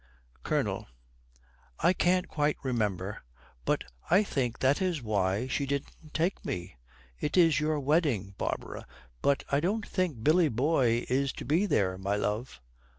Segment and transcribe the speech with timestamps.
[0.41, 0.87] COLONEL.
[1.81, 3.21] 'I can't quite remember,
[3.65, 6.75] but I think that is why she didn't take me.
[7.19, 8.87] It is your wedding, Barbara,
[9.21, 12.59] but I don't think Billy boy is to be there, my love.'